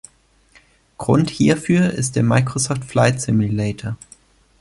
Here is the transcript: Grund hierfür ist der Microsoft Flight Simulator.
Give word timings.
Grund 0.97 1.29
hierfür 1.29 1.91
ist 1.91 2.15
der 2.15 2.23
Microsoft 2.23 2.85
Flight 2.85 3.21
Simulator. 3.21 3.97